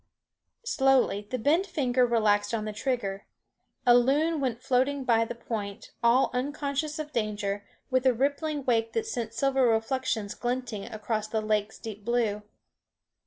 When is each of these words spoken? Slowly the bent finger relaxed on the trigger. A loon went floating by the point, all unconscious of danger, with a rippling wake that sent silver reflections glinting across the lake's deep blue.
Slowly 0.65 1.27
the 1.29 1.37
bent 1.37 1.67
finger 1.67 2.07
relaxed 2.07 2.55
on 2.55 2.65
the 2.65 2.73
trigger. 2.73 3.27
A 3.85 3.93
loon 3.95 4.39
went 4.39 4.63
floating 4.63 5.03
by 5.03 5.25
the 5.25 5.35
point, 5.35 5.91
all 6.01 6.31
unconscious 6.33 6.97
of 6.97 7.11
danger, 7.11 7.63
with 7.91 8.07
a 8.07 8.11
rippling 8.15 8.65
wake 8.65 8.93
that 8.93 9.05
sent 9.05 9.31
silver 9.31 9.67
reflections 9.67 10.33
glinting 10.33 10.85
across 10.85 11.27
the 11.27 11.39
lake's 11.39 11.77
deep 11.77 12.03
blue. 12.03 12.41